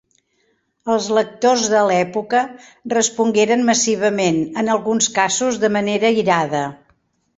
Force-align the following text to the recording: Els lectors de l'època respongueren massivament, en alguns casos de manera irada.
Els 0.93 1.09
lectors 1.17 1.67
de 1.73 1.81
l'època 1.91 2.41
respongueren 2.95 3.67
massivament, 3.69 4.41
en 4.63 4.73
alguns 4.77 5.11
casos 5.19 5.61
de 5.67 5.73
manera 5.79 6.13
irada. 6.23 6.65